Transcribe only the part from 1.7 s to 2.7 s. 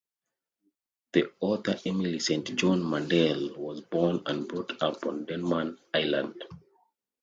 Emily Saint